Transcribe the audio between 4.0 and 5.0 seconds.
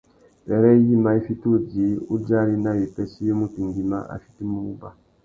a fitimú wuba.